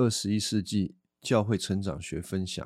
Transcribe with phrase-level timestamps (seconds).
[0.00, 2.64] 二十一世纪教会成长学分享。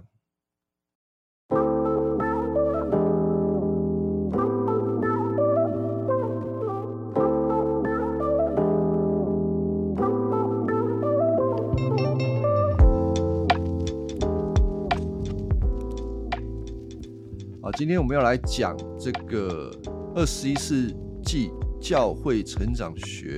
[17.62, 19.70] 好，今天我们要来讲这个
[20.14, 20.94] 二十一世
[21.24, 23.34] 纪教会成长学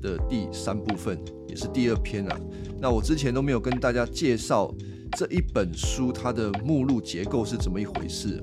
[0.00, 1.20] 的第三部分，
[1.52, 2.40] 也是第二篇啊。
[2.80, 4.74] 那我之前都没有跟大家介绍
[5.18, 8.42] 这一本书它的目录结构是怎么一回事。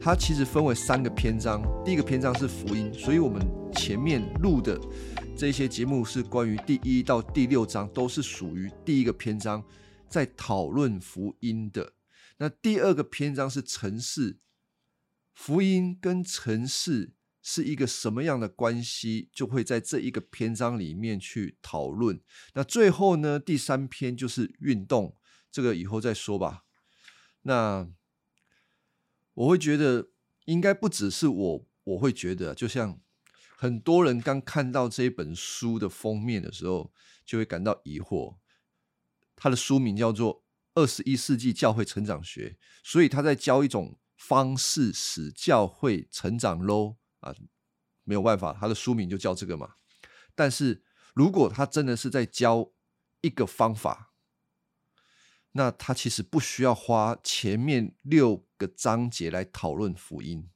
[0.00, 4.80] 它其实分为三个篇章，第一个篇章是福音，所以我们前面录的
[5.36, 9.62] 这些节目是关于第一到第六章都是属于第一个篇章，
[10.08, 11.92] 在讨论福音的。
[12.38, 14.38] 那第二个篇章是城市，
[15.34, 17.17] 福音跟城市。
[17.50, 22.20] 是一个什么样的关系，就会在这一个篇章里面去讨论。
[22.52, 25.16] 那最后呢，第三篇就是运动，
[25.50, 26.66] 这个以后再说吧。
[27.44, 27.88] 那
[29.32, 30.10] 我会觉得，
[30.44, 33.00] 应该不只是我，我会觉得，就像
[33.56, 36.92] 很多人刚看到这一本书的封面的时候，
[37.24, 38.36] 就会感到疑惑。
[39.34, 40.34] 他的书名叫做
[40.74, 46.97] 《二十一世纪教会成长学》，所以他在教一种方式使教会成长喽。
[47.20, 47.34] 啊，
[48.04, 49.74] 没有办法，他的书名就叫这个嘛。
[50.34, 52.70] 但是如果他真的是在教
[53.20, 54.12] 一个方法，
[55.52, 60.48] 那他其实不需要花前面六个章节来讨论福音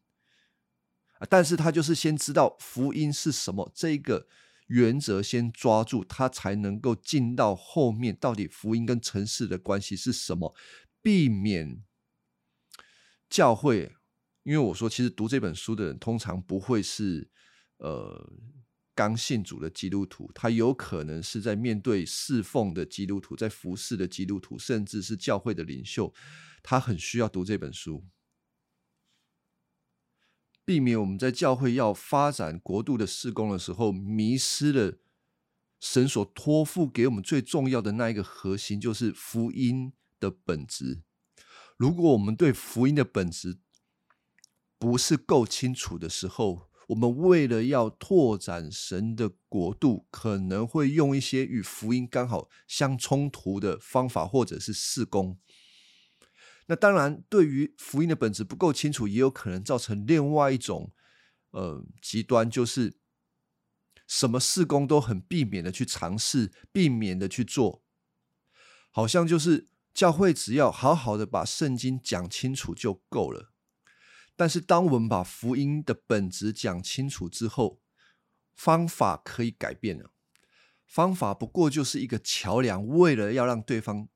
[1.18, 1.26] 啊。
[1.28, 4.28] 但是他就是先知道福音是什么，这个
[4.68, 10.54] 原则先抓住，他才能够进到后面，到底福音跟城市的关系是什么，
[11.02, 11.82] 避免
[13.28, 13.96] 教会。
[14.42, 17.30] 因为我说，其实读这本书的人通常不会是
[17.78, 18.32] 呃
[18.94, 26.12] 刚信主的基督徒，他有可能是在面对侍奉的基督徒，在服侍的基督徒，甚至是教会的领袖，
[26.62, 28.04] 他很需要读这本书，
[30.64, 34.98] 避免我们在教会要发展国度的事工的时候，迷失了
[35.80, 41.02] 神所托付给我们最重要的那一个核心，就是福音的本质。
[41.76, 43.58] 如果我们对福音的本质，
[44.82, 55.38] 不是够清楚的时候，我们为了要拓展神的国度，可能会用一些与福音刚好相冲突的方法，或者是事工。
[56.66, 60.90] 那当然，对于福音的本质不够清楚，也有可能造成另外一种
[61.52, 62.98] 呃极端，就是
[64.08, 67.84] 什么事工都很避免的去尝试，避免的去做，
[68.90, 73.51] 好像就是教会只要好好的把圣经讲清楚就够了。
[74.42, 77.80] 但是，当我们把福音的本质讲清楚之后，
[78.52, 80.10] 方法可以改变了。
[80.84, 84.08] 方法不过就是一个桥梁，为了要让对方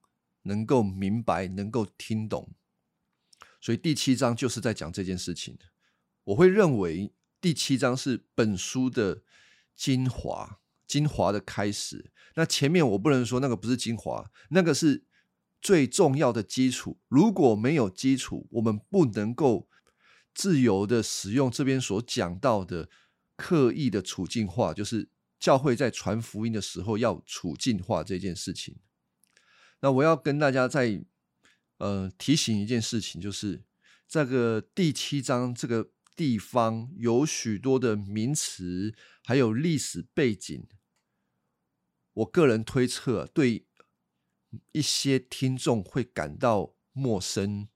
[0.43, 2.53] 能够明白、能够听懂。
[3.61, 5.57] 所以第七章就是在讲这件事情。
[6.25, 9.23] 我会认为第七章是本书的
[9.77, 12.11] 精华，精华的开始。
[12.35, 15.05] 那前面我不能说那个不是精华，那个是
[15.63, 16.99] 最重要的基础。
[17.07, 19.69] 如果没有基础，我们不能够。
[20.37, 22.91] 自由的使用这边所讲到的
[23.37, 25.09] 刻意的处境化，就是
[25.41, 28.77] 教会在传福音的时候要处境化这件事情。
[29.81, 31.03] 那我要跟大家再
[31.79, 33.65] 呃提醒一件事情，就是
[34.07, 40.69] 这个第七章这个地方有许多的名词，还有历史背景。
[42.13, 43.67] 我个人推测，对
[44.73, 47.69] 一些听众会感到陌生。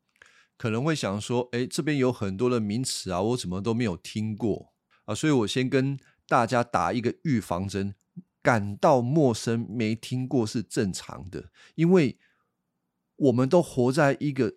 [0.61, 4.75] 可能会想说，哎，这边有很多的名词啊，我怎么都没有听过
[5.07, 5.15] 啊？
[5.15, 5.99] 所以我先跟
[6.29, 7.95] 大家打一个预防针，
[8.43, 12.19] 感到陌生、没听过是正常的，因为
[13.17, 14.57] 我们都活在一个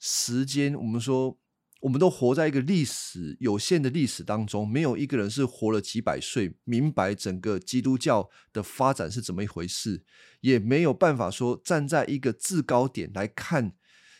[0.00, 1.38] 时间，我们说，
[1.82, 10.02] 我们都活在一个历史有限的历史当中，没有一个人是活了几百岁，明白整个基督教的发展是怎么一回事，
[10.40, 13.76] 也没有办法说站在一个制高点来看。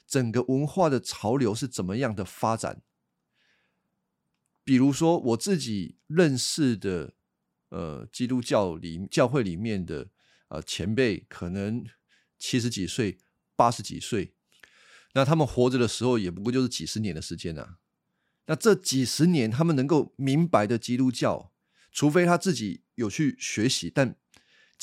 [0.07, 2.83] 整个文化的潮流是怎么样的发展？
[4.63, 7.15] 比如说，我自己认识的，
[7.69, 10.09] 呃，基督教里教会里面的
[10.49, 11.85] 呃前辈，可能
[12.39, 13.19] 七十几岁、
[13.57, 14.35] 八十几岁，
[15.13, 17.79] 那他们活着的时候，也不过就是几十年的时间啊。
[18.47, 21.53] 那这几十年，他们能够明白的基督教，
[21.91, 24.17] 除非他自己有去学习，但。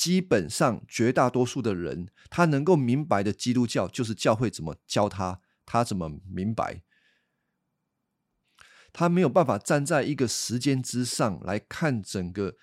[0.01, 6.81] 基本上，绝大多数的人，他能够明白的基督教，就是教会怎么教他，他怎么明白。
[8.91, 12.55] 他没有办法站在一个时间之上来看整个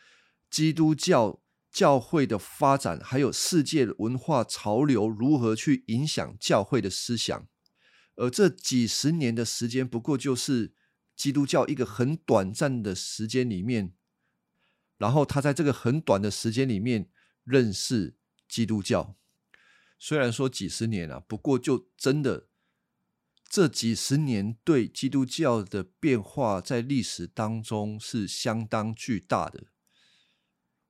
[0.50, 1.40] 基督教
[1.70, 7.46] 教会的发展，还有世界文化潮流如何去影响教会的思想。
[8.16, 10.74] 而这几十年的时间，不过就是
[11.14, 13.92] 基督教一个很短暂的时间里面，
[14.96, 17.08] 然后他在这个很短的时间里面
[17.48, 18.16] 认识
[18.46, 19.16] 基督教。
[19.98, 22.48] 虽然说几十年啊，不过就真的
[23.48, 29.68] 这几十年对基督教的变化，在历史当中是相当巨大的。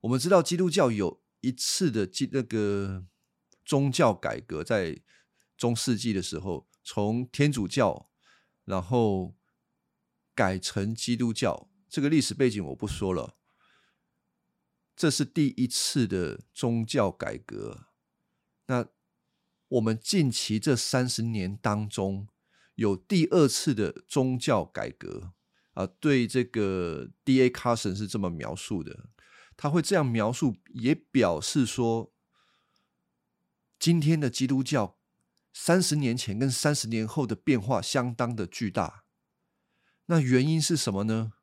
[0.00, 3.06] 我们知道基督教有一次的基那个
[3.64, 5.00] 宗教改革，在
[5.56, 8.10] 中世纪的时候，从天主教
[8.64, 9.34] 然后
[10.34, 13.37] 改成基督教，这个历史背景我不说了。
[14.98, 17.86] 这是第一次的宗教改革。
[18.66, 18.84] 那
[19.68, 22.26] 我们近期这三十年当中，
[22.74, 25.34] 有第二次的宗教改革
[25.74, 25.86] 啊。
[25.86, 27.48] 对这个 D.A.
[27.48, 29.10] Carson 是这么描述的。
[29.56, 32.12] 他会这样描述，也表示说，
[33.78, 34.98] 今天的基督教
[35.52, 39.04] 三十年前跟三十年后的变化相当的巨大。
[40.06, 41.34] 那原因是什么呢？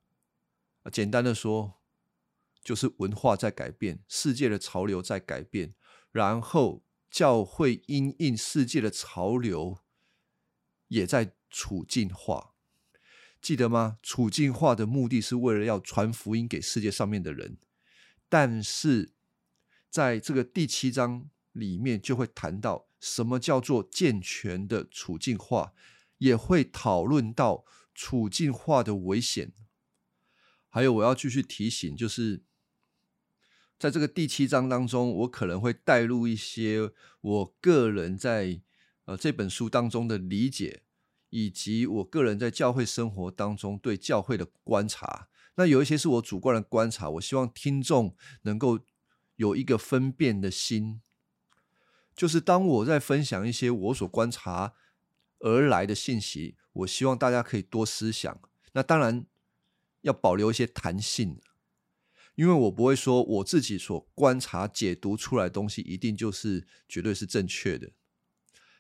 [0.92, 1.80] 简单的说，
[2.66, 5.76] 就是文化在改变，世界的潮流在改变，
[6.12, 9.78] 然后教会因应世界的潮流
[10.88, 12.56] 也在处境化。
[13.40, 14.00] 记得吗？
[14.02, 17.60] 处境化的目的是为了要传福音给世界上面的人。
[18.28, 19.14] 但是，
[19.92, 25.74] 在这个第七章里面，就会谈到什么叫做健全的处境化，
[26.18, 27.64] 也会讨论到
[27.94, 29.54] 处境化的危险。
[30.68, 32.44] 还有，我要继续提醒，就是
[33.78, 36.92] 在这个第七章当中，我可能会带入一些
[37.22, 38.62] 我个人在
[39.06, 40.84] 呃这本书当中的理解，
[41.30, 45.28] 以及我个人在教会生活当中对教会的观察。
[45.56, 48.80] 那有一些是我主观的观察，我希望听众能够
[49.36, 51.02] 有一个分辨的心，
[52.16, 54.74] 就是当我在分享一些我所观察
[55.40, 58.40] 而来的信息，我希望大家可以多思想。
[58.72, 59.26] 那当然
[60.02, 61.40] 要保留一些弹性，
[62.36, 67.92] 因为我不会说我自己所观察解读出来东西一定就是绝对是正确的，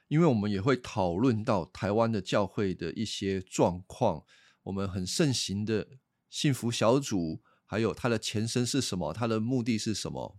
[0.07, 4.24] 因为我们也会讨论到台湾的教会的一些状况，
[4.63, 5.88] 我们很盛行的。
[6.28, 9.13] 幸福小组，还有它的前身是什么？
[9.13, 10.38] 它的目的是什么？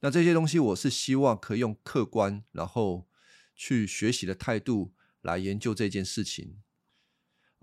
[0.00, 3.06] 那这些东西，我是希望可以用客观，然后
[3.54, 6.62] 去学习的态度来研究这件事情。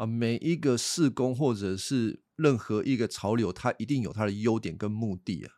[0.03, 5.53] 啊，每一个事工或者是任何一个潮流，它一定有它的优点跟目的啊。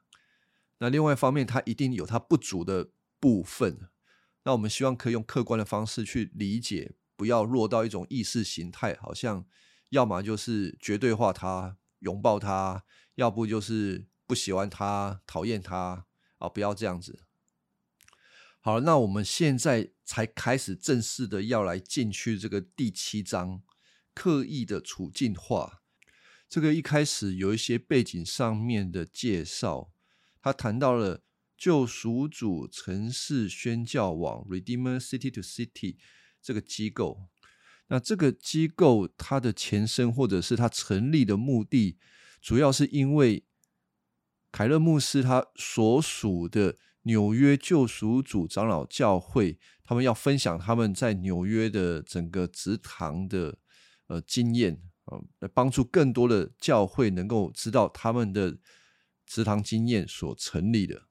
[0.78, 3.90] 那另外一方面，它一定有它不足的部分。
[4.44, 9.46] 那我们希望可以用客观的方式去理解，不要落到一种意识形态，好像。
[9.90, 12.84] 要么就是绝对化它，拥抱它；
[13.16, 16.06] 要不就是不喜欢它，讨厌它
[16.40, 16.50] 啊！
[16.50, 17.20] 不要这样子。
[18.60, 23.62] 好，那我们现在才开始正式的要来进去这个第七章，
[24.16, 25.84] 刻意的处境化。
[26.50, 29.92] 这个一开始有一些背景上面的介绍，
[30.42, 31.22] 他谈到了
[31.58, 35.98] 救赎主城市宣教网 （Redeemer City to City）
[36.42, 37.28] 这个机构。
[37.88, 41.98] 那这个机构它的前身，或者是它成立的目的，
[42.42, 43.46] 主要是因为
[44.52, 53.60] 凯勒牧师他所属的纽约救赎主长老教会，他们要分享他们在纽约的整个职堂的
[54.08, 58.58] 呃经验啊，来帮助更多的教会能够知道他们的
[59.26, 61.04] 职堂经验所成立的，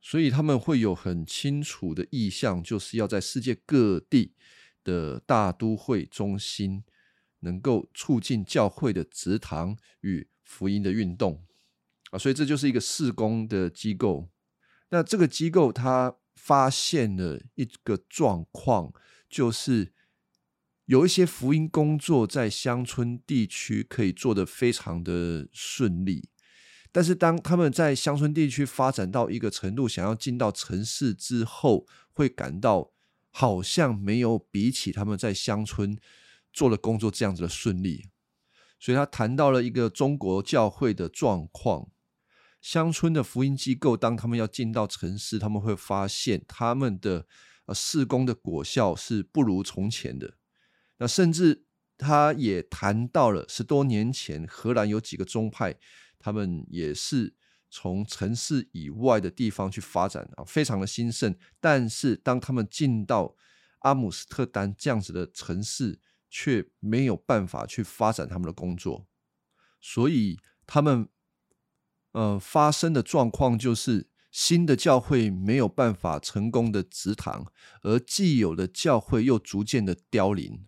[0.00, 4.34] 所以他们会有很清楚的意向，就是要在世界各地。
[4.84, 6.82] 的大都会中心，
[7.40, 11.44] 能够促进教会的职堂与福音的运动
[12.10, 14.30] 啊，所以这就是一个事工的机构。
[14.88, 18.90] 那这个机构它发现了一个状况，
[19.28, 19.92] 就是
[20.88, 26.28] 有一些福音工作在乡村地区可以做得非常的顺利，
[26.90, 32.92] 但是当他们在乡村地区发展到一个程度，想要进到城市之后，会感到。
[33.30, 35.96] 好像没有比起他们在乡村
[36.52, 38.08] 做的工作这样子的顺利，
[38.80, 41.88] 所以他谈到了一个中国教会的状况：
[42.60, 47.26] 乡村的福音机构，当他们要进到城市，他们会发现他们的
[47.66, 50.37] 呃施工的果效是不如从前的。
[50.98, 51.64] 那甚至
[51.96, 55.76] 他也谈到了十多年前荷兰有几个宗派，
[56.18, 57.34] 他们也是。
[57.70, 61.36] 从城市以外的地方去发展啊，非常的兴盛。
[61.60, 63.36] 但是当他们进到
[63.80, 66.00] 阿姆斯特丹这样子的城市，
[66.30, 69.06] 却没有办法去发展他们的工作，
[69.82, 71.10] 所以他们
[72.12, 77.52] 呃发生的状况就是新的教会没有办法成功的植堂，
[77.82, 80.67] 而既有的教会又逐渐的凋零。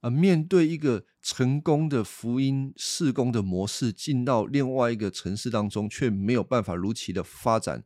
[0.00, 7.84] 而面对一个成功的福音事工的模式，进到另外一个城市当中，却没有办法如期的发展，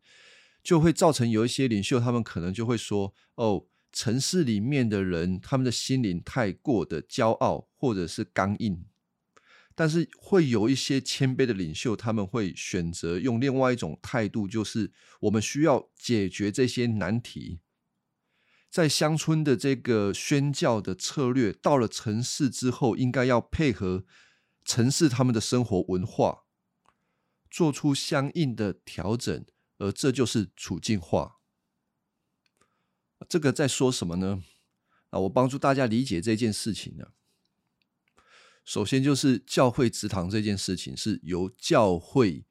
[0.63, 8.85] 就会造成有一些领袖，他们可能就会说：“哦，城市里面的人，他们的心灵太过的骄傲，或者是刚硬。”
[9.75, 17.62] 但是会有一些谦卑的领袖，他们会选择用另外一种态度，就是我们需要解决这些难题。
[18.73, 24.07] 在乡村的这个宣教的策略，到了城市之后，应该要配合
[24.65, 26.45] 城市他们的生活文化，
[27.51, 29.45] 做出相应的调整，
[29.77, 31.37] 而这就是处境化。
[33.29, 34.43] 这个在说什么呢？
[35.11, 37.09] 啊，我帮助大家理解这件事情呢。
[38.65, 42.47] 首先就是教会祠堂这件事情是由教会。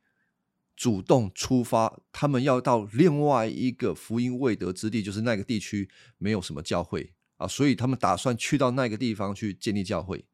[0.82, 10.26] 主动出发，他们要到另外一个福音未得之地，就是那个地区没有什么教会啊，所以他们打算去到那个地方去建立教会。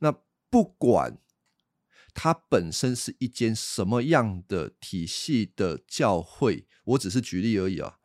[0.00, 0.10] 那
[0.50, 1.16] 不管
[2.12, 8.00] 它本身是一间什么样的体系的教会，我只是举例而已啊。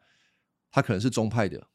[0.70, 1.70] 它可能是宗派的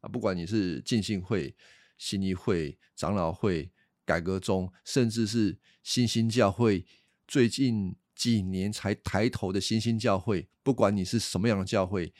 [0.00, 1.54] 啊，不管你是浸信会、
[1.98, 3.70] 新义会、长老会、
[4.06, 6.86] 改革宗，甚至是新兴教会，
[7.28, 7.96] 最近。
[8.22, 12.14] 几年才抬头的新兴教会，不管你是什么样的教会，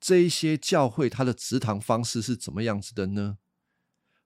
[0.00, 3.36] 这一些教会它的职堂方式是怎么样子的呢？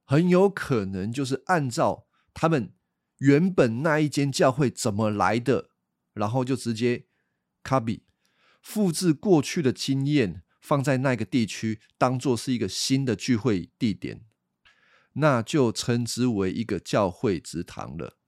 [0.04, 2.72] 很有可能就是按照他们
[3.18, 5.70] 原本那一间教会怎么来的，
[6.12, 7.06] 然后就直接
[7.64, 8.02] copy
[8.62, 14.24] 复制过去的经验，放在那个地区，当做是一个新的聚会地点，
[15.14, 18.18] 那就称之为一个教会职堂了。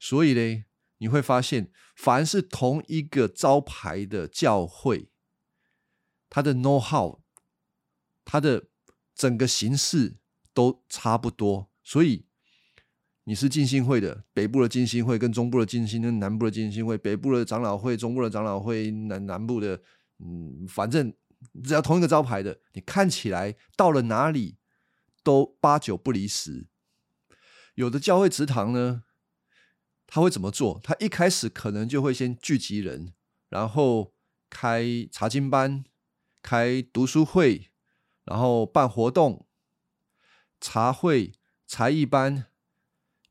[0.00, 0.67] 所以嘞。
[0.98, 5.10] 你会发现，凡是同一个招牌的教会，
[6.28, 7.20] 它的 know how，
[8.24, 8.68] 它的
[9.14, 10.18] 整个形式
[10.52, 11.70] 都差不多。
[11.84, 12.26] 所以
[13.24, 19.80] 你是浸信会的，北部的浸信会跟中部的浸信跟南部的浸信会，北部的长老会、中部的长老会、南南部的，
[20.18, 21.14] 嗯，反正
[21.62, 24.58] 只要同一个招牌的，你看起来到了哪里
[25.22, 26.66] 都八九不离十。
[27.76, 29.04] 有的教会祠堂呢。
[30.10, 30.80] 他会怎么做？
[30.82, 33.12] 他一开始可能就会先聚集人，
[33.50, 34.14] 然后
[34.48, 35.84] 开查经班、
[36.40, 37.70] 开读书会，
[38.24, 39.46] 然后办活动、
[40.58, 41.34] 茶会、
[41.66, 42.46] 才艺班、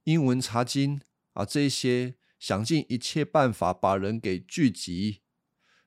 [0.03, 1.01] 英文查经
[1.33, 5.23] 啊，这些想尽一切办法把人给聚集。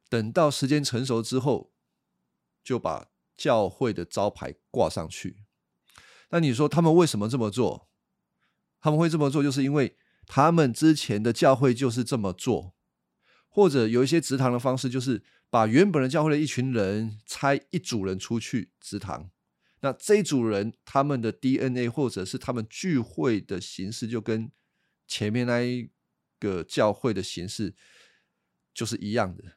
[0.09, 1.73] 等到时间成熟之后，
[2.65, 3.07] 就把
[3.37, 5.45] 教会的招牌挂上去。
[6.31, 7.89] 那你说他们为什么这么做？
[8.81, 9.97] 他们会这么做，就是因为。
[10.33, 12.77] 他们之前的教会就是这么做，
[13.49, 19.29] 或者有一些职堂的方式，就是把原本的教会的一群人拆一组人出去职堂。
[19.81, 24.53] 那这一组人他们的 DNA 或者是他们聚会的形式，就跟
[25.09, 25.91] 前面那一
[26.39, 27.75] 个教会的形式
[28.73, 29.57] 就是一样的。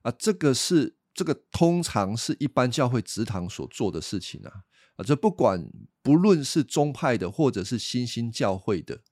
[0.00, 4.64] 啊，这个是这个通常是一般教会植堂所做的事情啊。
[4.96, 5.70] 啊，这不管
[6.00, 9.02] 不论是宗派的或者是新兴教会的。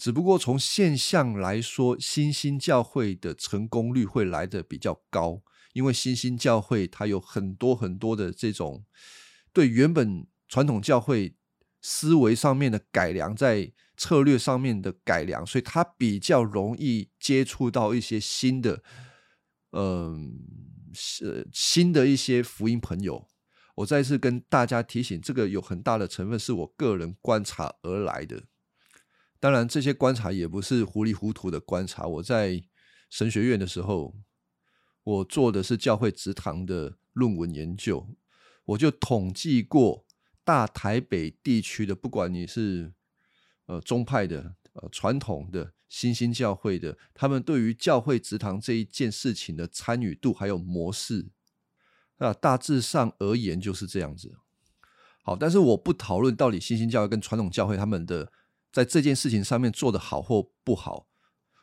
[0.00, 5.42] 只不过从现象来说，新兴教会的成功率会来的比较高，
[5.74, 8.86] 因为新兴教会它有很多很多的这种
[9.52, 11.36] 对原本传统教会
[11.82, 18.82] 思维上面的改良，在策略上面的改良，所以它比较容易接触到一些新的，
[19.72, 20.32] 嗯，
[20.94, 23.28] 是新的一些福音朋友。
[23.74, 28.44] 我再次跟大家提醒，这个有很大的成分是我个人观察而来的。
[29.40, 32.06] 当然，这些观察也不是糊里糊涂的观察。
[32.06, 32.62] 我在
[33.08, 34.14] 神学院的时候，
[35.02, 38.06] 我做的是教会职堂的论文研究，
[38.66, 40.04] 我就统计过
[40.44, 42.92] 大台北地区的，不管你是
[43.64, 51.30] 呃宗派的、呃传统的、新兴教会的，他们对于教会职堂这一件事情的参与度还有模式，
[52.18, 54.36] 那大致上而言就是这样子。
[55.22, 58.30] 好，但是我不讨论到底新兴教会跟传统教会他们的。
[58.72, 61.08] 在这件事情上面做的好或不好，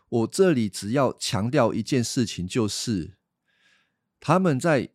[0.09, 3.17] 我这里只要强调一件事情，就是
[4.19, 4.89] 他们在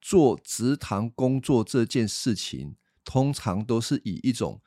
[0.00, 4.60] 做职堂工作这件事情，通常都是以一种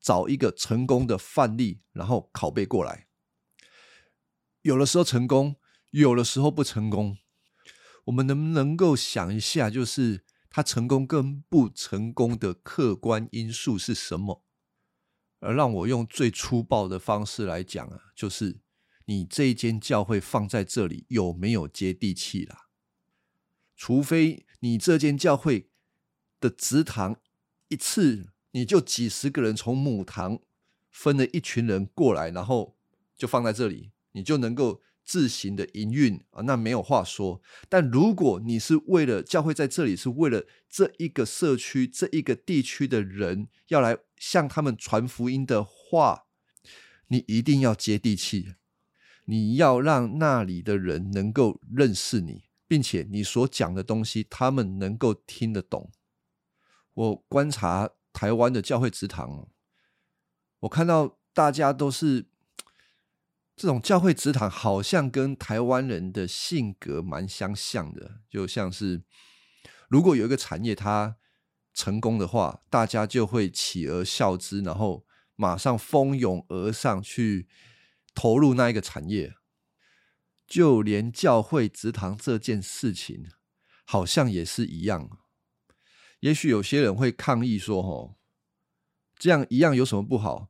[0.00, 3.08] 找一个成功的范例，然后拷贝过来。
[4.62, 5.56] 有的时候成功，
[5.90, 7.16] 有的时候不成功。
[8.04, 14.44] 我们能不能够想一下，就是他成功跟不成功的客观因素是什么？
[15.40, 18.60] 而让我用最粗暴的方式来讲啊，就是
[19.04, 22.68] 你这一间教会放在这里有没有接地气啦。
[23.76, 25.70] 除非你这间教会
[26.40, 27.20] 的祠堂
[27.68, 30.40] 一次你就几十个人从母堂
[30.90, 32.76] 分了一群人过来，然后
[33.16, 34.82] 就放在这里，你就能够。
[35.08, 37.40] 自行的营运啊，那没有话说。
[37.70, 46.26] 但如果你是为了教会在这里，是为了这一个社区、这一个地区的人要来向他们传福音的话，
[47.08, 48.54] 你一定要接地气。
[49.24, 55.90] 你要让那里的人能够认识你，并且你所讲的东西他们能够听得懂。
[56.94, 59.48] 我观察台湾的教会祠堂，
[60.60, 62.26] 我看到大家都是。
[63.60, 69.02] 这种教会祠堂好像跟台湾人的性格蛮相像的，就像是
[69.88, 71.16] 如果有一个产业它
[71.78, 75.04] 成功的话，大家就会起而效之，然后
[75.36, 77.46] 马上蜂拥而上去
[78.14, 79.34] 投入那一个产业。
[80.46, 83.26] 就连教会祠堂这件事情，
[83.84, 85.08] 好像也是一样。
[86.20, 88.16] 也许有些人会抗议说：“哦，
[89.16, 90.48] 这样一样有什么不好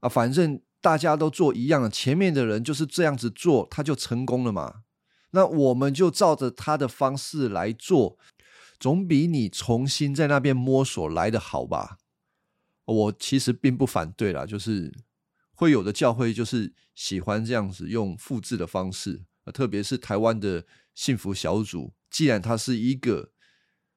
[0.00, 0.08] 啊？
[0.08, 4.82] 反正。”大家都做一样，前面的人就是这样子做，他就成功了嘛。
[5.32, 8.16] 那我们就照着他的方式来做，
[8.78, 11.98] 总比你重新在那边摸索来的好吧？
[12.84, 14.92] 我其实并不反对啦，就是
[15.52, 23.32] 会有的教会就是喜欢这样子用复制的方式，特别是台湾的幸福小组，既然它是一个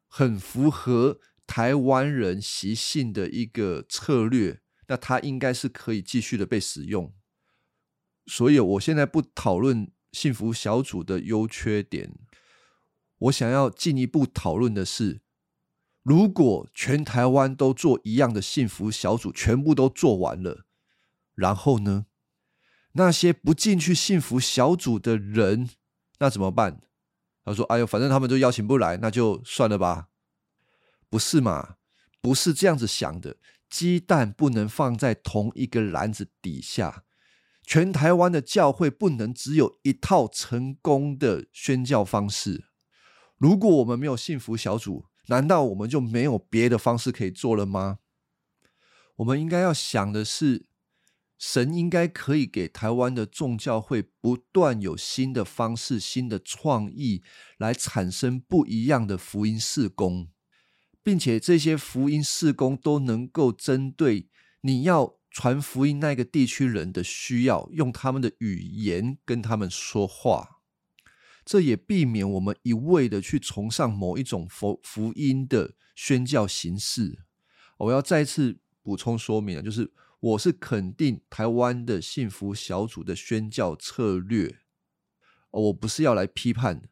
[0.08, 4.62] 很符合台湾人习性的一个策略。
[4.88, 7.14] 那它应该是可以继续的被使用，
[8.26, 12.12] 所以我现在不讨论幸福小组的优缺点，
[13.22, 15.22] 我想要进一步讨论的是，
[16.04, 20.66] 如果全台湾都做一样的幸福小组，全部都做完了，
[21.36, 22.06] 然后呢，
[22.94, 25.70] 那些不进去幸福小组的人，
[26.20, 26.82] 那怎么办？
[27.44, 30.10] 他说：“哎呦，反正他们都邀请不来，那就算了吧。”
[31.10, 31.78] 不是嘛？
[32.22, 33.38] 不是这样子想的。
[33.70, 37.04] 鸡蛋不能放在同一个篮子底下，
[37.64, 42.71] 全台湾的教会不能只有一套成功的宣教方式。
[43.42, 47.98] 如果我们没有幸福小组，难道我们就没有别的方式可以做了吗？
[49.16, 50.68] 我们应该要想的是，
[51.40, 57.24] 神应该可以给台湾的众教会不断有新的方式、新的创意，
[57.58, 60.28] 来产生不一样的福音事工。
[61.02, 64.30] 并且这些福音事工都能够针对
[64.62, 70.61] 你要传福音那个地区人的需要，用他们的语言跟他们说话。
[71.44, 77.24] 这也避免我们一味的去崇尚某一种福福音的宣教形式。
[77.78, 84.60] 我要再次补充说明啊，就是我是肯定台湾的幸福小组的宣教策略，
[85.50, 86.90] 我不是要来批判，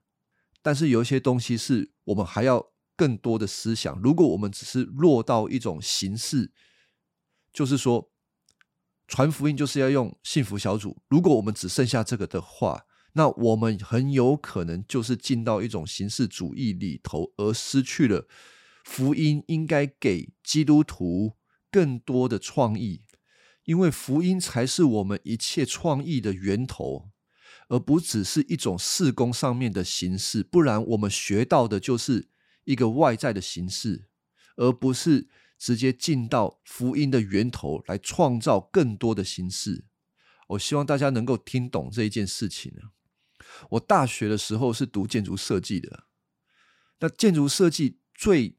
[0.61, 2.71] 但是有一些东西是我们还要。
[2.99, 6.51] 更多的思想，如果我们只是落到一种形式，
[7.53, 8.11] 就是说
[9.07, 11.01] 传福音就是要用幸福小组。
[11.07, 18.27] 如果我们只剩下这个的话，那我们很有可能就是进到一种形式主义里头，而失去了
[18.83, 21.37] 福音应该给基督徒
[21.71, 23.03] 更多的创意，
[23.65, 27.09] 因为福音才是我们一切创意的源头，
[27.67, 30.43] 而不只是一种事工上面的形式。
[30.43, 32.29] 不然我们学到的就是。
[32.65, 34.09] 一个外在的形式，
[34.55, 39.85] 而不是直接进到福音的源头来创造更多的形式。
[40.49, 42.71] 我希望大家能够听懂这一件事情。
[43.71, 46.05] 我大学的时候是读建筑设计的，
[46.99, 48.57] 那建筑设计最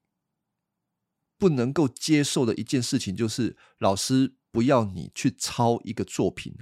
[1.39, 6.55] 不能够接受的一件事情就是老师不要你去抄一个作品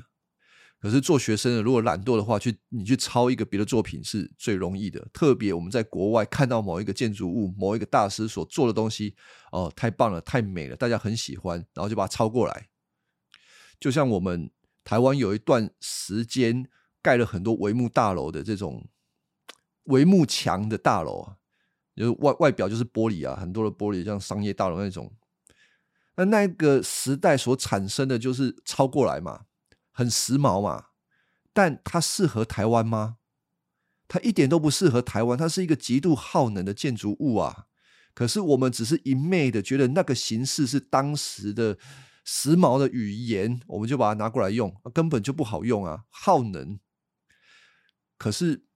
[0.81, 5.05] 可是做学生的，如果懒惰的话，去你去抄一个别的作品是最容易的。
[5.13, 9.17] 特别我们在国外看到某一个建筑物、某一个大师所做的东西，
[9.51, 12.69] 哦，太棒了，太美了，大家很喜欢，然后就把它抄过来。
[13.81, 14.49] 就像我们
[14.85, 16.71] 台湾有一段时间
[17.03, 18.89] 盖了很多帷幕大楼的这种
[19.85, 21.37] 帷幕墙的大楼啊，
[21.97, 25.13] 就是外外表就是玻璃啊，很多的玻璃，像商业大楼那种。
[26.17, 29.47] 那那个时代所产生的就是抄过来嘛。
[29.91, 30.91] 很时髦嘛，
[31.53, 33.17] 但它适合台湾吗？
[34.07, 37.67] 它一点都不适合台湾，它是一个极度耗能的建筑物啊。
[38.15, 41.77] 可是我们只是一昧的觉得那个形式是当时的
[42.25, 46.79] 时髦的语言，我们就把它拿过来用，根本就不好用啊，耗能。
[48.19, 48.67] 可是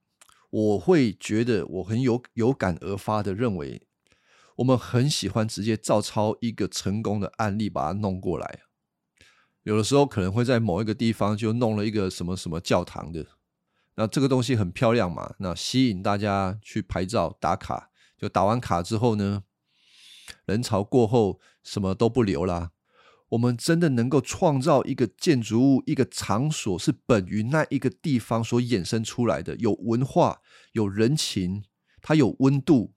[0.50, 3.86] 我会觉得我很有有感而发的认为，
[4.56, 8.60] 我们很喜欢直接照抄一个成功的案例，把它弄过来。
[9.64, 13.26] 有的时候可能会在某一个地方就弄了一个什么什么教堂的，
[13.96, 17.90] 那这个东西很漂亮嘛，那吸引大家去拍照打卡。
[18.18, 19.42] 就打完卡之后呢，
[20.46, 22.70] 人潮过后什么都不留啦。
[23.32, 30.42] 我们真的能够创造一个建筑物、一个场所，是本于那一个地方所衍生出来的，有文化、
[30.72, 31.64] 有人情，
[32.02, 32.92] 它有温度，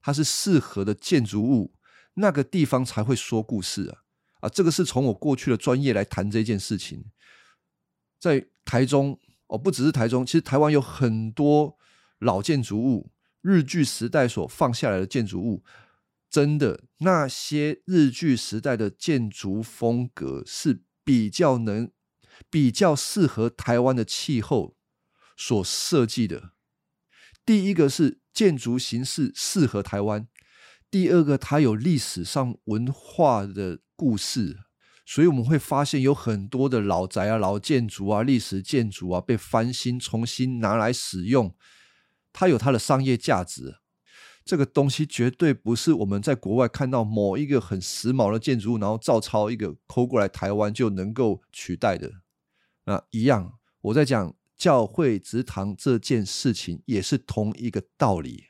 [0.00, 1.74] 它是适合的建筑物，
[2.14, 3.98] 那个地方才会说故事啊！
[4.40, 7.04] 啊，这个是从我过去的专业来谈这件事情。
[8.18, 9.18] 在台中
[9.48, 11.76] 哦，不只是台中，其实台湾有很多
[12.20, 15.62] 老建筑物，日据时代所放下来的建筑物。
[16.30, 21.90] 真的，那些日据时代的建筑风格是比较能、
[22.48, 24.76] 比较适合台湾的气候
[25.36, 26.52] 所设计的。
[27.44, 30.28] 第一个是建筑形式适合台湾，
[30.88, 34.58] 第二个它有历史上文化的故事，
[35.04, 41.56] 所以我们会发现有很多的老宅啊、老建筑啊、历史建筑啊被翻新、重新拿来使用，
[42.32, 43.78] 它有它的商业价值。
[44.50, 52.10] 这个东西绝对不是我们在国外看到某一个很时髦的建筑物，然后照抄一个抠过来台湾就能够取代的。
[52.86, 58.46] 那一样，我在讲教会祠堂这件事情也是同一个道理。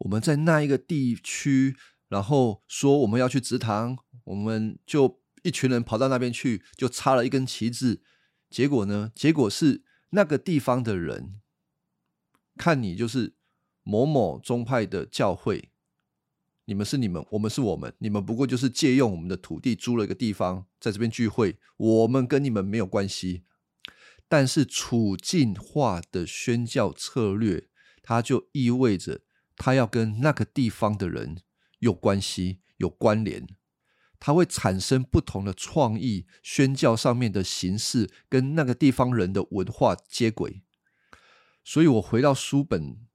[0.00, 1.74] 我们在那一个地区，
[2.10, 8.02] 然后说我们要去祠堂，我们就一群人跑到那边去，就插了一根旗帜。
[8.50, 9.10] 结果呢？
[9.14, 11.40] 结果是那个地方的人
[12.58, 13.35] 看你就是。
[13.88, 15.70] 某某宗派的教会，
[16.64, 23.44] 你们是你们，我们是我们，你们不过就是借用我们的土地租了一个地方，在这边聚会，我们跟你们没有关系。
[24.26, 27.68] 但是处境化的宣教策略，
[28.02, 29.20] 它就意味着
[29.56, 31.42] 它要跟那个地方的人
[31.78, 33.46] 有关系、有关联，
[34.18, 40.64] 它会产生不同的创意，宣教上面的形式跟那个地方人的文化接轨。
[41.62, 43.05] 所以我回到书本。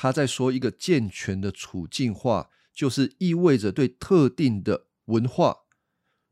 [0.00, 5.62] 他在说一个健全的处境化，就是意味着对特定的文化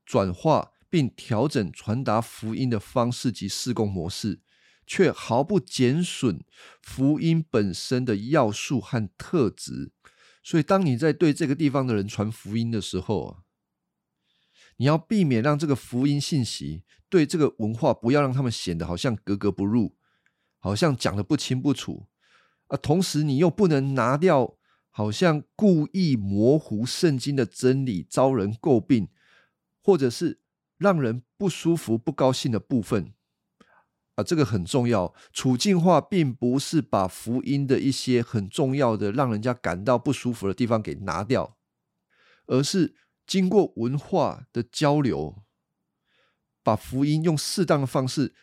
[0.05, 4.39] 转化并调整传达福音的方式及施工模式，
[4.87, 6.45] 却毫不减损
[6.81, 9.91] 福音本身的要素和特质。
[10.45, 13.39] 所以，当你在对这个地方的人传福音的时候，
[14.77, 19.97] 你要避免让这个福音信息对这个文化不要让他们显得好像格格不入，
[20.61, 22.07] 好像讲的不清不楚。
[22.69, 24.57] 啊，同时你又不能拿掉，
[24.91, 29.09] 好像故意模糊圣经的真理，招人诟病，
[29.83, 30.41] 或者是
[30.77, 33.15] 让人不舒服、不高兴的部分。
[34.17, 35.15] 啊，这个很重要。
[35.33, 41.57] 处境化并不是把福音的一些很重要的、让人家感到不舒服的地方给拿掉，
[42.47, 45.43] 而是经过文化的交流，
[46.63, 48.35] 把福音用适当的方式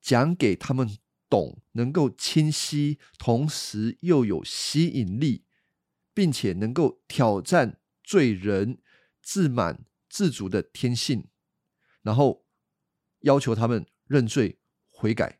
[0.00, 0.98] 讲给他们。
[1.32, 5.46] 懂能够清晰，同时又有吸引力，
[6.12, 8.82] 并且能够挑战罪人
[9.22, 11.28] 自满自主的天性，
[12.02, 12.44] 然后
[13.20, 14.58] 要求他们认罪
[14.90, 15.38] 悔改。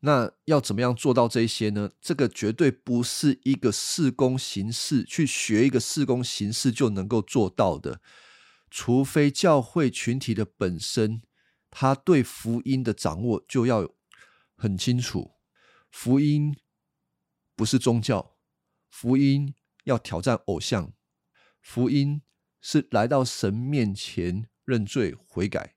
[0.00, 1.92] 那要怎么样做到这些呢？
[2.00, 8.00] 这个绝对不是一个事工形式，去学一个事工形式就能够做到的。
[8.68, 11.22] 除非教会群体的本身，
[11.70, 13.97] 他对福音的掌握就要有。
[14.60, 15.36] 很清楚，
[15.88, 16.54] 福音
[17.54, 18.36] 不是宗教，
[18.90, 20.92] 福音要挑战偶像，
[21.62, 22.22] 福音
[22.60, 25.76] 是来到神面前认罪悔改，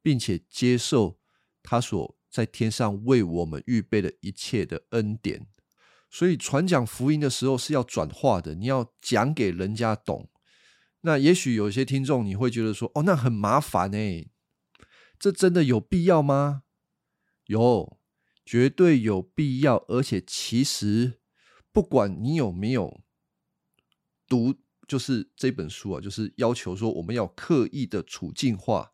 [0.00, 1.20] 并且接受
[1.62, 5.46] 他所在天上为我们预备的一切的恩典。
[6.08, 10.30] 所以传讲福音的时候是要转化的，你要讲给人家懂。
[11.02, 14.30] 那也许有些听众你会觉得说：“哦，那很麻烦哎，
[15.18, 16.62] 这真的有必要吗？”
[17.44, 17.98] 有。
[18.46, 21.18] 绝对有必要，而且其实
[21.72, 23.02] 不管你有没有
[24.28, 24.54] 读，
[24.86, 28.92] 就是这本书啊，就是要求说我们要刻意的处境化。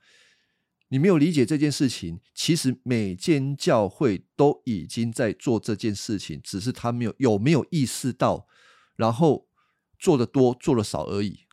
[0.89, 8.47] 你没有理解这件事情，其实每间教会都已经在做这件事情，只是他没有有没有意识到，
[8.97, 9.49] 然后
[9.99, 11.47] 做的多做的少而已。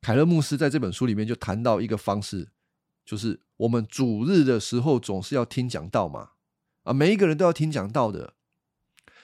[0.00, 2.52] 凯勒牧师在这本书里面就谈到一个方式，
[3.04, 6.32] 就是我们主日的时候总是要听讲道嘛。
[6.86, 8.34] 啊，每一个人都要听讲道的。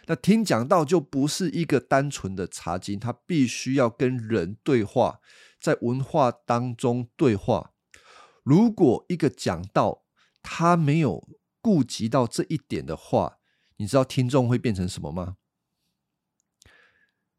[0.06, 5.20] 那听讲道就不是一个单纯的查经，他必须要跟人对话，
[5.60, 7.72] 在文化当中对话。
[8.42, 10.02] 如果一个讲道
[10.42, 11.28] 他没有
[11.60, 13.38] 顾及到这一点的话，
[13.76, 15.36] 你知道听众会变成什么吗？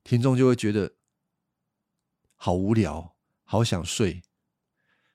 [0.06, 0.96] 听众就会觉得
[2.38, 4.24] 好无聊，好想睡。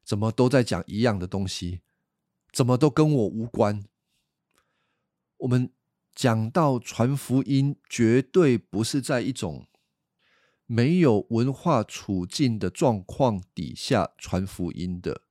[0.05, 1.81] 怎么都在讲一样的东西，
[2.53, 3.88] 怎么都跟我无关。
[5.39, 5.71] 我们
[6.15, 9.67] 讲到传福音，绝对不是在一种
[10.67, 15.23] 没有文化处境的状况底下传福音的。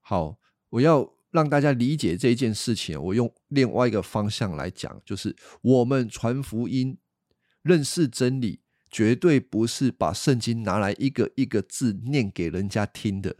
[0.00, 0.38] 好，
[0.70, 6.98] 我要让大家理解这一件事情，我用另外一个方向来讲，就是我们传福音、
[7.62, 8.60] 认识真理。
[8.94, 13.38] 绝对不是把圣经拿来一个一个字念给人家听的。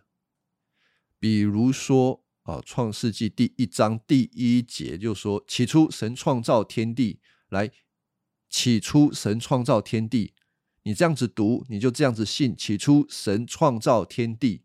[1.19, 7.71] 比如说啊，《创世纪》第一章第一节就说：“起初神创造天地。”来，
[8.49, 10.35] 起初神创造天地。
[10.83, 12.57] 你这样子读，你就这样子信。
[12.57, 14.65] 起初神创造天地，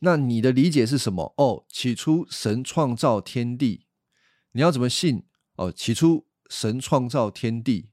[0.00, 1.34] 那你的理解是什么？
[1.36, 3.86] 哦，起初神创造天地，
[4.52, 5.24] 你要怎么信？
[5.56, 7.90] 哦，起初神创造天地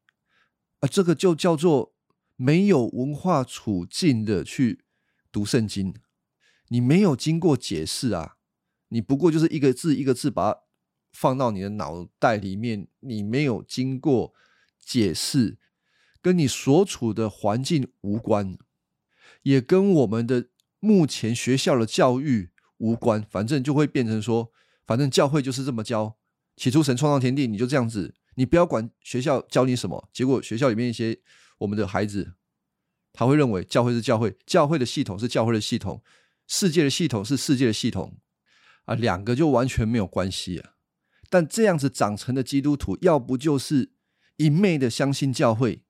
[0.79, 1.95] 啊，这个就叫做。
[2.41, 4.85] 没有文化处境的去
[5.29, 5.93] 读圣经，
[6.69, 8.37] 你没有经过解释啊，
[8.89, 10.59] 你不过就是一个字一个字把它
[11.11, 14.33] 放到你的脑袋里面，你没有经过
[14.79, 15.57] 解释，
[16.21, 18.57] 跟你所处的环境无关，
[19.43, 20.49] 也跟我们的
[20.79, 24.51] 目前学校的教育无关，反正就会变成说，
[24.85, 26.17] 反正教会就是这么教，
[26.55, 31.19] 起初神创造天地，你就这样子，你不要管学校教你什么，结果学校里面一些。
[31.59, 32.35] 我们的孩子，
[33.11, 36.01] 他会认为教会是教会，教会的系统是教会的系统，
[36.47, 38.17] 世界的系统是世界的系统，
[38.89, 40.73] 啊，两个就完全没有关系啊。
[41.29, 43.91] 但这样子长成的基督徒，要不就是
[44.37, 45.83] 一昧的相信教会，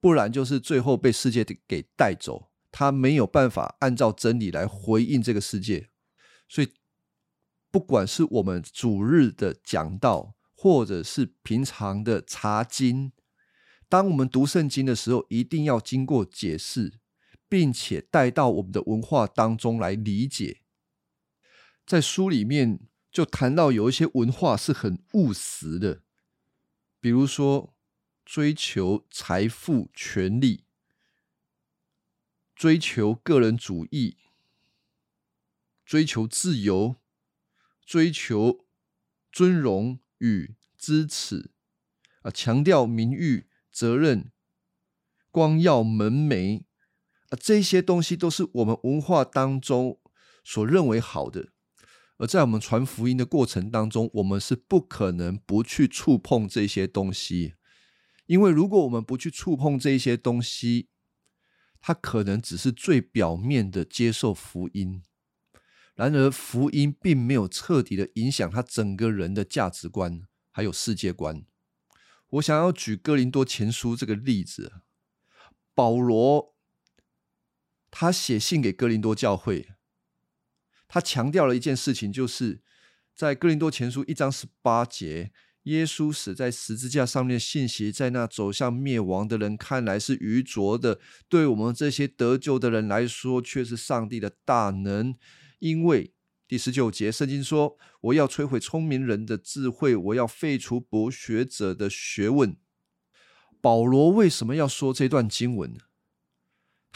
[0.00, 5.90] 不然就是最后被世界给带走，他没有办法按照真理来回应这个世界。
[6.48, 6.72] 所以，
[7.70, 13.12] 不管是我们主日的讲道，或者是平常的查经。
[13.88, 16.94] 当我们读圣经的时候，一定要经过解释，
[17.48, 20.62] 并且带到我们的文化当中来理解。
[21.86, 26.02] 在书里面就谈到有一些文化是很务实的，
[27.00, 27.74] 比如说
[28.24, 30.64] 追求财富、权力，
[32.54, 34.16] 追求个人主义，
[35.84, 36.96] 追求自由，
[37.84, 38.64] 追求
[39.32, 41.50] 尊荣与支持，
[42.22, 43.48] 啊，强调名誉。
[43.74, 44.30] 责任、
[45.32, 46.62] 光耀门楣
[47.30, 50.00] 啊，这些东西都是我们文化当中
[50.44, 51.53] 所认为好的。
[52.26, 57.54] 在我们传福音的过程当中，我们是不可能不去触碰这些东西，
[58.26, 60.88] 因为如果我们不去触碰这些东西，
[61.80, 65.02] 它可能只是最表面的接受福音，
[65.94, 71.44] 然而福音并没有彻底的影响他整个人的价值观还有世界观。
[72.30, 74.72] 我想要举哥林多前书这个例子，
[75.74, 76.54] 保罗
[77.90, 79.73] 他写信给哥林多教会，
[80.94, 82.60] 他强调了一件事情，就是
[83.16, 85.32] 在哥林多前书一章十八节，
[85.64, 95.16] 耶稣死在十字架上面的信息，在那走向灭亡的人看来是愚拙的，对我们这些得救的人来说，却是上帝的大能，
[95.58, 96.12] 因为。
[96.46, 102.56] 第十九节，圣经说：“我要摧毁聪明人的智慧，我要废除博学者的学问。”
[103.60, 105.80] 保罗为什么要说这段经文呢？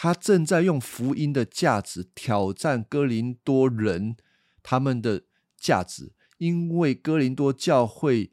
[0.00, 4.16] 他正在用福音的价值挑战哥林多人
[4.62, 5.24] 他们的
[5.56, 8.30] 价值，因为哥林多教会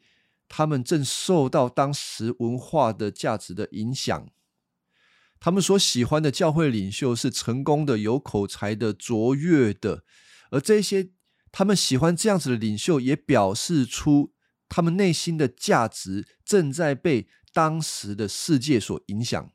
[0.48, 4.30] 他们正受到当时文化的价值的影响，
[5.40, 10.04] 他们所喜欢的教会领袖是成功的、有口才的、卓越的，
[10.52, 11.10] 而这些。
[11.58, 14.34] 他们喜欢这样子的领袖，也表示出
[14.68, 19.54] 他们内心的价值正在被当时的世界所影响，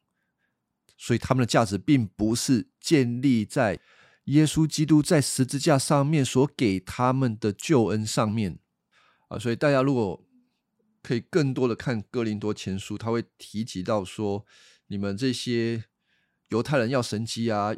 [1.00, 3.80] 所以他们的价值并不是建立在
[4.24, 8.58] 耶稣基督在十字架上面所给他们的救恩上面
[9.28, 9.38] 啊。
[9.38, 10.22] 所以大家如果
[11.02, 14.44] 可以更多的看哥林多前书，他会提及到说，
[14.88, 15.86] 你们这些
[16.48, 17.74] 犹太人要神机啊，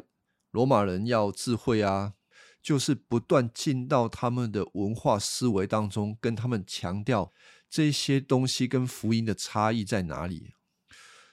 [0.51, 2.15] 罗马人要智慧啊。
[2.61, 7.33] 就是不断进到他们的文化思维当中，跟他们强调
[7.69, 10.53] 这些东西跟福音的差异在哪里。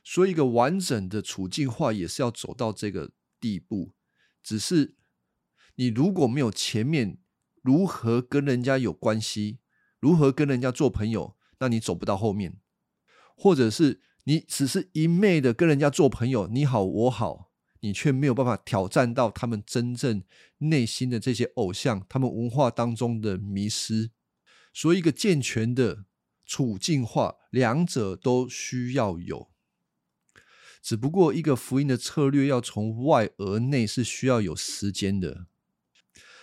[0.02, 3.92] 所以，一个完整的处境化也是要走到这个地步。
[4.42, 4.96] 只是
[5.76, 7.18] 你如果没有前面
[7.62, 9.58] 如何跟人家有关系，
[9.98, 12.58] 如何跟人家做朋友，那你走不到后面。
[13.36, 17.50] 或者是你只是一昧的跟人家做朋友，你好我好。
[17.82, 20.22] 你却没有办法挑战到他们真正
[20.58, 24.10] 内心的这些偶像，他们文化当中的迷失。
[24.74, 26.04] 所以，一个健全的
[26.44, 29.49] 处境化，两者都需要有。
[30.82, 35.46] 只不过，一个福音的策略要从外而内是需要有时间的。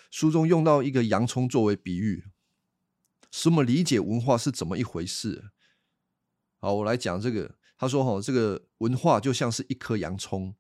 [0.10, 2.26] 书中用到一个洋葱作为比喻，
[3.32, 5.52] 使我们理解文化是怎么一回事。
[6.60, 7.58] 好，我来讲这个。
[7.80, 10.56] 他说：“哈，这个文化就像是一颗洋葱，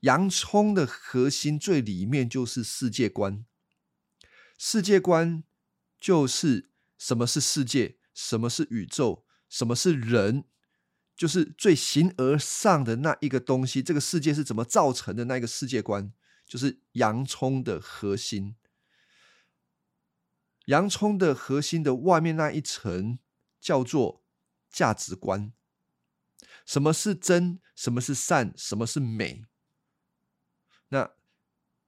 [0.00, 3.44] 洋葱的核心最里面就是世界观。
[4.56, 5.44] 世界观
[6.00, 10.44] 就是什么是世界，什么是宇宙，什么是人，
[11.18, 13.82] 就是最形而上的那一个东西。
[13.82, 15.26] 这个世界是怎么造成的？
[15.26, 16.10] 那个世界观
[16.46, 18.54] 就是洋葱的核心。
[20.66, 23.18] 洋葱的核心的外面那一层
[23.60, 24.22] 叫做
[24.70, 25.52] 价值观。”
[26.64, 27.58] 什么是真？
[27.74, 28.52] 什么是善？
[28.56, 29.44] 什么是美？
[30.90, 31.10] 那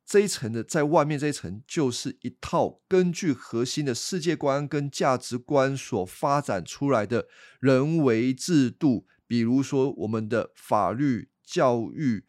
[0.07, 7.29] 这一层的在外面这一层，就是一套根据核心的世界观跟价值观所发展出来的
[7.61, 12.25] 人为制度，比如说我们的法律、教育、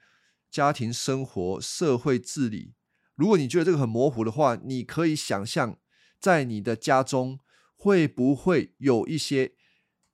[0.52, 2.76] 家庭生活、社会治理。
[3.16, 5.80] 如果你觉得这个很模糊的话，你可以想象，
[6.20, 7.40] 在你的家中
[7.76, 9.54] 会不会有一些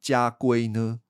[0.02, 1.02] 家规呢？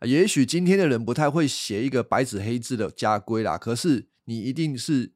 [0.00, 5.12] 也许今天的人不太会写一个白纸黑字的家规啦，可是你一定是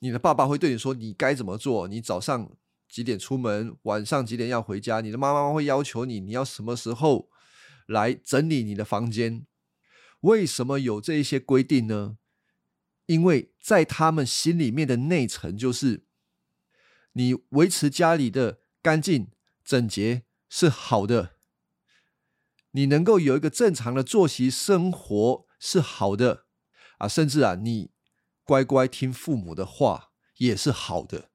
[0.00, 2.52] 你的爸爸会对你说你该怎么做，你早上
[2.86, 7.30] 几点出门，晚上几点要回家，你的妈妈会要求你你要什么时候
[7.86, 9.46] 来整理你的房间。
[10.20, 12.18] 为什么有这一些规定呢？
[13.06, 16.06] 因为在他们心里面的内层，就是
[17.12, 19.30] 你维持家里的干净
[19.64, 21.36] 整洁是好的。
[22.72, 26.46] 你能够有一个正常的作息生活是好的
[26.98, 27.92] 啊，甚至啊，你
[28.42, 31.30] 乖乖听父母的话也是好的。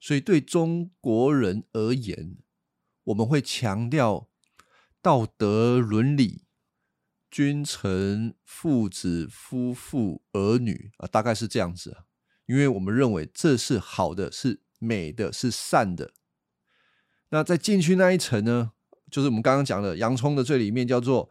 [0.00, 2.36] 所以对中国人而言，
[3.04, 4.28] 我们会强调
[5.06, 6.48] 道德伦理、
[7.30, 12.06] 君臣、父子、夫妇、儿女啊，大概是这样子啊。
[12.46, 16.12] 因为我们认为这是好的，是美的，是善的。
[17.28, 18.72] 那在进去那一层呢？
[19.08, 21.30] 就是我们刚刚讲的洋葱的最里面叫做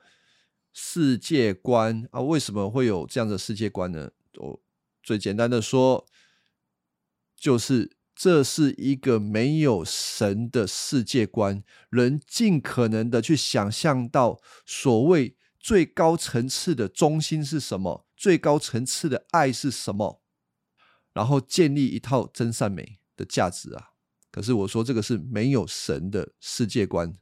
[0.71, 4.11] 世界观啊，为什么会有这样的世界观呢？
[4.37, 4.63] 我
[5.03, 6.07] 最简单的说，
[7.35, 20.21] 就是这是一个没有神的世界观，人尽可能的去想象到所谓最高层次的中心是什么，最高层次的爱是什么，
[21.11, 23.89] 然后建立一套真善美的价值啊。
[24.31, 27.17] 可是我说这个是没有神的世界观。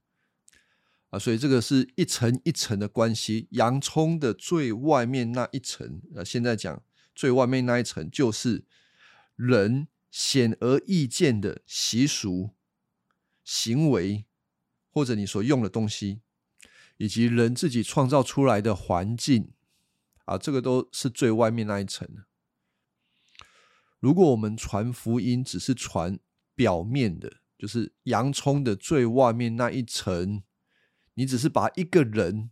[1.09, 3.47] 啊，所以这个是一层一层的关系。
[3.51, 6.81] 洋葱的最外面那一层，呃，现在讲
[7.13, 8.65] 最外面那一层，就是
[9.35, 12.51] 人显而易见的习俗、
[13.43, 14.25] 行为，
[14.91, 16.21] 或者你所用的东西，
[16.97, 19.53] 以及人自己创造出来的环境，
[20.25, 22.07] 啊，这个都是最外面那一层。
[23.99, 26.19] 如果我们传福音只是传
[26.53, 30.43] 表面的，就是洋葱的最外面那一层。
[31.15, 32.51] 你只是把一个人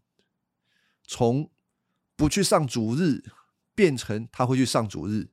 [1.04, 1.52] 从
[2.16, 3.24] 不去上主日
[3.76, 5.30] 变成他会去上主日，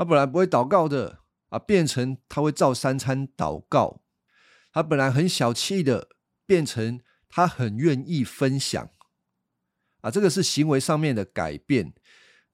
[0.00, 1.18] 他本来不会祷告的
[1.50, 4.00] 啊，变成他会照三餐祷告；
[4.72, 6.08] 他本来很小气的，
[6.46, 8.88] 变成他很愿意分享
[10.00, 10.10] 啊。
[10.10, 11.92] 这个是行为上面的改变。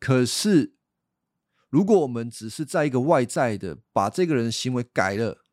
[0.00, 0.74] 可是，
[1.70, 5.44] 如果我们只是在一个外在的把这个人的行为改了，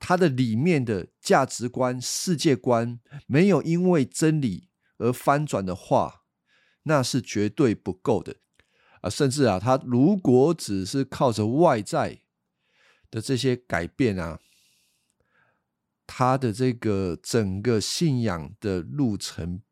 [0.00, 6.24] 他的里面的价值观、世界观没有因为真理而翻转的话，
[6.82, 8.38] 那是绝对不够的
[9.02, 9.10] 啊！
[9.10, 12.22] 甚至啊，他如果只是靠着外在
[13.10, 14.40] 的这些改变啊，
[16.06, 19.62] 他的这个整个信仰的路程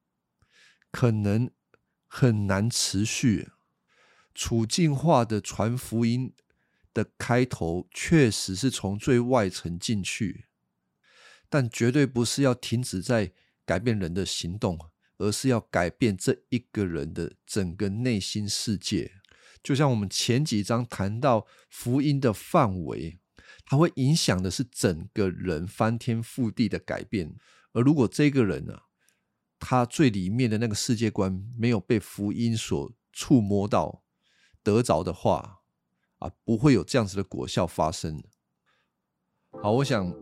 [0.92, 1.50] 可能
[2.06, 3.48] 很难持续。
[4.34, 6.34] 处境化的传福音。
[6.92, 10.46] 的开头确实是从最外层进去，
[11.48, 13.32] 但绝对不是要停止在
[13.64, 14.76] 改变人的行动，
[15.18, 19.19] 而是要改变这一个人的整个内心世界。
[19.62, 23.18] 就像我们前几章谈到福音的范围，
[23.64, 27.36] 它会影响的是整个人翻天覆地的改变。
[27.72, 28.80] 而如果这个人呢，
[29.58, 34.02] 他最里面的那个世界观没有被福音所触摸到、
[34.62, 35.60] 得着的话，
[36.18, 38.22] 啊，不会有这样子的果效发生。
[39.62, 40.12] 好，我想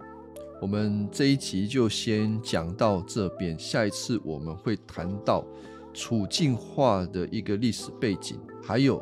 [0.60, 5.46] 我们这一集就先讲到这边，下一次我们会谈到
[5.94, 9.00] 处境化的一个历史背景，还有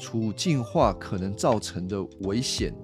[0.00, 2.74] 处境化可能造成的危险。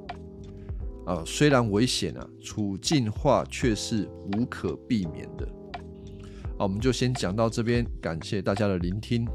[1.07, 5.49] 啊，虽然危险啊，处境化却是无可避免的。
[6.59, 9.27] 好，我们就先讲到这边，感谢大家的聆听。